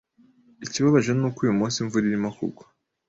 Ikibabaje 0.65 1.11
ni 1.15 1.25
uko 1.27 1.37
uyu 1.43 1.57
munsi 1.59 1.77
imvura 1.83 2.05
irimo 2.07 2.29
kugwa. 2.37 2.63